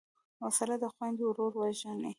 وسله 0.43 0.75
د 0.83 0.85
خویندو 0.93 1.23
ورور 1.27 1.53
وژني 1.57 2.09